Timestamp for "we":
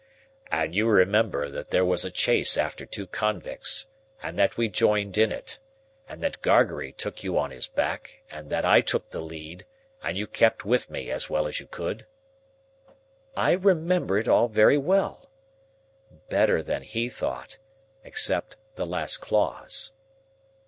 4.57-4.67